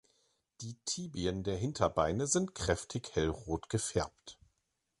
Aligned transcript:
Die 0.61 0.77
Tibien 0.85 1.43
der 1.43 1.55
Hinterbeine 1.57 2.25
sind 2.25 2.55
kräftig 2.55 3.13
hellrot 3.13 3.69
gefärbt. 3.69 4.39